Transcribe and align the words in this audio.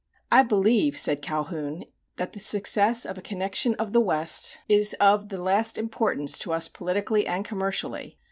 "I 0.31 0.41
believe," 0.41 0.97
said 0.97 1.21
Calhoun, 1.21 1.85
"that 2.15 2.33
the 2.33 2.39
success 2.39 3.05
of 3.05 3.19
a 3.19 3.21
connection 3.21 3.75
of 3.75 3.93
the 3.93 4.01
West 4.01 4.57
is 4.67 4.95
of 4.99 5.29
the 5.29 5.39
last 5.39 5.77
importance 5.77 6.39
to 6.39 6.53
us 6.53 6.67
politically 6.67 7.27
and 7.27 7.45
commercially. 7.45 8.17